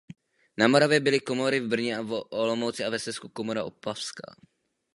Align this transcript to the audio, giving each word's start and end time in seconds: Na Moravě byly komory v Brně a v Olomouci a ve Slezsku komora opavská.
Na 0.57 0.67
Moravě 0.67 0.99
byly 0.99 1.19
komory 1.19 1.59
v 1.59 1.67
Brně 1.67 1.97
a 1.97 2.01
v 2.01 2.23
Olomouci 2.29 2.83
a 2.83 2.89
ve 2.89 2.99
Slezsku 2.99 3.29
komora 3.29 3.63
opavská. 3.63 4.35